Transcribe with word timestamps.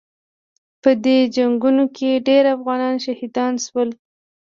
په 0.81 0.89
دې 1.03 1.17
جنګونو 1.35 1.83
کې 1.95 2.23
ډېر 2.27 2.43
افغانان 2.57 2.95
شهیدان 3.05 3.53
شول. 3.65 3.89